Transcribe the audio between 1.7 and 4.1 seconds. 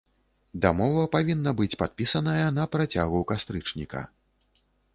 падпісаная на працягу кастрычніка.